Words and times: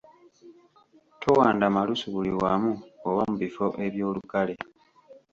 Towanda 1.21 1.65
malusu 1.75 2.05
buli 2.13 2.31
wamu 2.41 2.71
oba 3.07 3.21
mu 3.29 3.35
bifo 3.41 3.65
eby’olukale. 3.85 4.55